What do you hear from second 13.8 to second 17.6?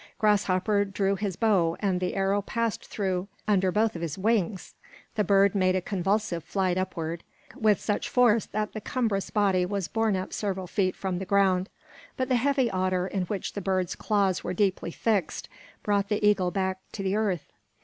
claws were deeply fixed, brought the eagle back to the earth.